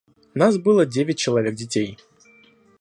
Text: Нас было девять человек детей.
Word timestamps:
Нас 0.33 0.57
было 0.57 0.87
девять 0.87 1.19
человек 1.19 1.53
детей. 1.53 1.99